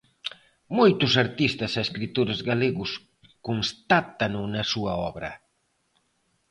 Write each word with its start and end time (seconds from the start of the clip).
Moitos 0.77 1.11
artistas 1.25 1.71
e 1.75 1.81
escritores 1.85 2.39
galegos 2.49 2.91
constátano 3.47 4.41
na 4.53 4.63
súa 4.73 4.93
obra. 5.09 5.31